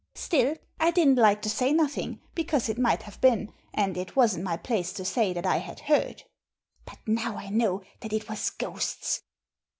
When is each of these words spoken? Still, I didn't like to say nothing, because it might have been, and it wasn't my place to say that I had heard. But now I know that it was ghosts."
Still, 0.15 0.55
I 0.79 0.89
didn't 0.89 1.19
like 1.19 1.43
to 1.43 1.47
say 1.51 1.71
nothing, 1.71 2.21
because 2.33 2.69
it 2.69 2.79
might 2.79 3.03
have 3.03 3.21
been, 3.21 3.53
and 3.71 3.95
it 3.95 4.15
wasn't 4.15 4.43
my 4.45 4.57
place 4.57 4.93
to 4.93 5.05
say 5.05 5.31
that 5.31 5.45
I 5.45 5.57
had 5.57 5.81
heard. 5.81 6.23
But 6.85 6.97
now 7.05 7.37
I 7.37 7.49
know 7.49 7.83
that 7.99 8.11
it 8.11 8.27
was 8.27 8.49
ghosts." 8.49 9.21